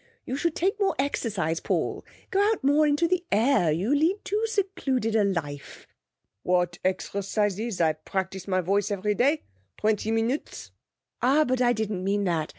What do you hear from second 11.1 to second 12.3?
'Ah, but I didn't mean